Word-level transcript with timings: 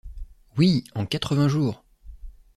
Oui, 0.57 0.83
en 0.95 1.05
quatre-vingts 1.05 1.47
jours! 1.47 1.83